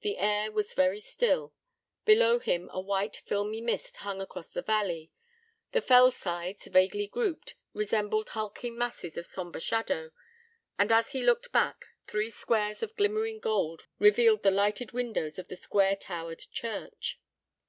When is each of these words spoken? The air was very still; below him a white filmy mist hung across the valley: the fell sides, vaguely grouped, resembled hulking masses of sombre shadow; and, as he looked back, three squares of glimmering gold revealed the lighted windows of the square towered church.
The 0.00 0.18
air 0.18 0.50
was 0.50 0.74
very 0.74 0.98
still; 0.98 1.52
below 2.04 2.40
him 2.40 2.68
a 2.72 2.80
white 2.80 3.18
filmy 3.18 3.60
mist 3.60 3.98
hung 3.98 4.20
across 4.20 4.48
the 4.50 4.60
valley: 4.60 5.12
the 5.70 5.80
fell 5.80 6.10
sides, 6.10 6.66
vaguely 6.66 7.06
grouped, 7.06 7.54
resembled 7.72 8.30
hulking 8.30 8.76
masses 8.76 9.16
of 9.16 9.24
sombre 9.24 9.60
shadow; 9.60 10.10
and, 10.80 10.90
as 10.90 11.12
he 11.12 11.22
looked 11.22 11.52
back, 11.52 11.84
three 12.08 12.32
squares 12.32 12.82
of 12.82 12.96
glimmering 12.96 13.38
gold 13.38 13.86
revealed 14.00 14.42
the 14.42 14.50
lighted 14.50 14.90
windows 14.90 15.38
of 15.38 15.46
the 15.46 15.54
square 15.56 15.94
towered 15.94 16.40
church. 16.50 17.20